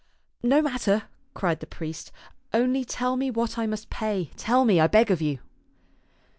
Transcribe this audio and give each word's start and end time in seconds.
"No 0.41 0.63
matter," 0.63 1.03
cried 1.35 1.59
the 1.59 1.67
priest," 1.67 2.11
only 2.55 2.83
tell 2.83 3.15
me 3.17 3.29
what 3.29 3.59
I 3.59 3.67
must 3.67 3.91
pay. 3.91 4.31
Tell 4.35 4.65
me, 4.65 4.79
I 4.79 4.87
beg 4.87 5.11
of 5.11 5.21
you." 5.21 5.37